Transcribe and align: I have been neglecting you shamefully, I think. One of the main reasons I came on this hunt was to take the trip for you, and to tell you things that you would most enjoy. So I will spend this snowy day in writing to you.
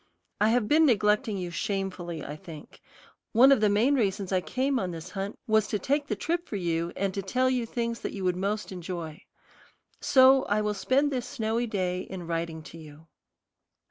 I 0.39 0.49
have 0.49 0.67
been 0.67 0.87
neglecting 0.87 1.37
you 1.37 1.51
shamefully, 1.51 2.25
I 2.25 2.35
think. 2.35 2.81
One 3.33 3.51
of 3.51 3.61
the 3.61 3.69
main 3.69 3.93
reasons 3.93 4.31
I 4.31 4.41
came 4.41 4.79
on 4.79 4.89
this 4.89 5.11
hunt 5.11 5.37
was 5.45 5.67
to 5.67 5.77
take 5.77 6.07
the 6.07 6.15
trip 6.15 6.47
for 6.49 6.55
you, 6.55 6.91
and 6.95 7.13
to 7.13 7.21
tell 7.21 7.51
you 7.51 7.67
things 7.67 7.99
that 7.99 8.11
you 8.13 8.23
would 8.23 8.35
most 8.35 8.71
enjoy. 8.71 9.21
So 9.99 10.45
I 10.45 10.59
will 10.61 10.73
spend 10.73 11.11
this 11.11 11.27
snowy 11.27 11.67
day 11.67 11.99
in 12.01 12.25
writing 12.25 12.63
to 12.63 12.79
you. 12.79 13.09